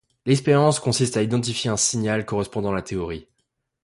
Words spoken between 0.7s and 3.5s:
consiste à identifier un signal correspondant à la théorie.